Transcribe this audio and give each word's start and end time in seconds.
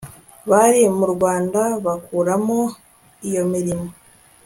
bari 0.49 0.81
mu 0.97 1.05
Rwanda 1.13 1.61
barukoramo 1.83 2.59
iyo 3.27 3.43
mirimo 3.51 3.87